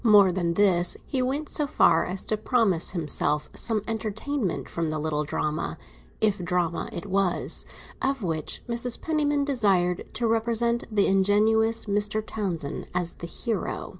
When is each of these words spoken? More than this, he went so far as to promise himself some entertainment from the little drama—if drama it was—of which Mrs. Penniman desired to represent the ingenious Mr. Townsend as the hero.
More 0.03 0.31
than 0.31 0.55
this, 0.55 0.97
he 1.05 1.21
went 1.21 1.47
so 1.47 1.67
far 1.67 2.07
as 2.07 2.25
to 2.25 2.35
promise 2.35 2.89
himself 2.89 3.51
some 3.53 3.83
entertainment 3.87 4.67
from 4.67 4.89
the 4.89 4.97
little 4.97 5.23
drama—if 5.25 6.39
drama 6.43 6.89
it 6.91 7.05
was—of 7.05 8.23
which 8.23 8.63
Mrs. 8.67 8.99
Penniman 8.99 9.45
desired 9.45 10.11
to 10.15 10.25
represent 10.25 10.85
the 10.89 11.05
ingenious 11.05 11.85
Mr. 11.85 12.25
Townsend 12.25 12.89
as 12.95 13.13
the 13.21 13.27
hero. 13.27 13.89